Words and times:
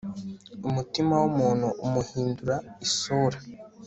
umutima 0.67 1.13
w'umuntu 1.21 1.67
umuhindura 1.85 2.55
isura 2.85 3.37